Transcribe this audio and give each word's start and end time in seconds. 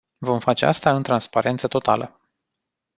Vom 0.19 0.39
face 0.39 0.65
asta 0.65 0.95
în 0.95 1.03
transparență 1.03 1.67
totală. 1.67 2.19